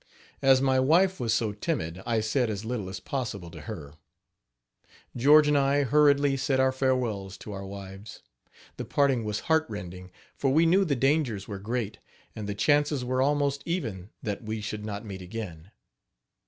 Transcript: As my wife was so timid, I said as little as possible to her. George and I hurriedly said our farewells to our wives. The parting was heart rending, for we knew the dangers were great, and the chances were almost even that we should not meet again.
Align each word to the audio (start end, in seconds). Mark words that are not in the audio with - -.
As 0.41 0.63
my 0.63 0.79
wife 0.79 1.19
was 1.19 1.31
so 1.31 1.51
timid, 1.53 2.01
I 2.07 2.21
said 2.21 2.49
as 2.49 2.65
little 2.65 2.89
as 2.89 2.99
possible 2.99 3.51
to 3.51 3.61
her. 3.61 3.93
George 5.15 5.47
and 5.47 5.55
I 5.55 5.83
hurriedly 5.83 6.37
said 6.37 6.59
our 6.59 6.71
farewells 6.71 7.37
to 7.37 7.51
our 7.51 7.67
wives. 7.67 8.23
The 8.77 8.85
parting 8.85 9.23
was 9.23 9.41
heart 9.41 9.67
rending, 9.69 10.09
for 10.35 10.51
we 10.51 10.65
knew 10.65 10.85
the 10.85 10.95
dangers 10.95 11.47
were 11.47 11.59
great, 11.59 11.99
and 12.35 12.49
the 12.49 12.55
chances 12.55 13.05
were 13.05 13.21
almost 13.21 13.61
even 13.67 14.09
that 14.23 14.41
we 14.41 14.59
should 14.59 14.83
not 14.87 15.05
meet 15.05 15.21
again. 15.21 15.69